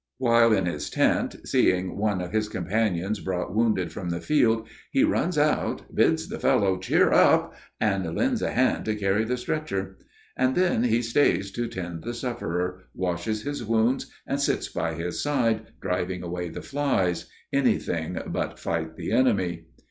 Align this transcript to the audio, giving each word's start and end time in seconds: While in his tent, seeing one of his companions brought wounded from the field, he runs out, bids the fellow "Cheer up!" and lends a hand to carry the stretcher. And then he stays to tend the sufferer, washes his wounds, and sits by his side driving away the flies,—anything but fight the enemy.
While 0.17 0.51
in 0.51 0.65
his 0.65 0.89
tent, 0.89 1.35
seeing 1.45 1.95
one 1.95 2.21
of 2.21 2.31
his 2.31 2.49
companions 2.49 3.19
brought 3.19 3.53
wounded 3.53 3.91
from 3.91 4.09
the 4.09 4.19
field, 4.19 4.67
he 4.89 5.03
runs 5.03 5.37
out, 5.37 5.93
bids 5.93 6.27
the 6.27 6.39
fellow 6.39 6.79
"Cheer 6.79 7.13
up!" 7.13 7.53
and 7.79 8.15
lends 8.15 8.41
a 8.41 8.49
hand 8.49 8.85
to 8.85 8.95
carry 8.95 9.25
the 9.25 9.37
stretcher. 9.37 9.99
And 10.35 10.55
then 10.55 10.85
he 10.85 11.03
stays 11.03 11.51
to 11.51 11.67
tend 11.67 12.03
the 12.03 12.15
sufferer, 12.15 12.85
washes 12.95 13.43
his 13.43 13.63
wounds, 13.63 14.07
and 14.25 14.39
sits 14.41 14.67
by 14.69 14.95
his 14.95 15.21
side 15.21 15.67
driving 15.79 16.23
away 16.23 16.49
the 16.49 16.63
flies,—anything 16.63 18.21
but 18.25 18.57
fight 18.57 18.95
the 18.95 19.11
enemy. 19.11 19.67